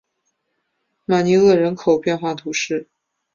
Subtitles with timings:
[1.05, 2.87] 马尼厄人口变化图示